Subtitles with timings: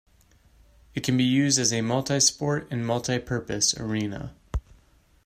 [0.95, 4.33] It can be used as a multi-sport and multi-purpose arena.